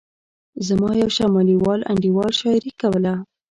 زما 0.67 0.89
یو 1.01 1.09
شمالي 1.17 1.55
وال 1.57 1.81
انډیوال 1.91 2.31
شاعري 2.41 2.71
کوله. 2.81 3.13